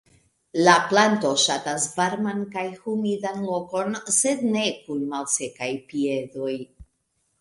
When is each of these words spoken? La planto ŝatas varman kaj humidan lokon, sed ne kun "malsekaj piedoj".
La 0.67 0.73
planto 0.91 1.33
ŝatas 1.41 1.85
varman 1.99 2.41
kaj 2.57 2.65
humidan 2.85 3.45
lokon, 3.51 3.99
sed 4.19 4.43
ne 4.57 4.65
kun 4.89 5.05
"malsekaj 5.15 5.71
piedoj". 5.93 6.61